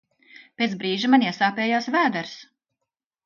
Pēc 0.61 0.71
brīža 0.83 1.11
man 1.15 1.25
iesāpējās 1.27 1.91
vēders. 1.97 2.31